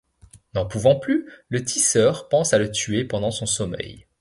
N'en 0.55 0.65
pouvant 0.65 0.95
plus 0.97 1.29
le 1.49 1.63
tisseur 1.63 2.27
pense 2.27 2.53
à 2.53 2.57
le 2.57 2.71
tuer 2.71 3.05
pendant 3.05 3.29
son 3.29 3.45
sommeil. 3.45 4.07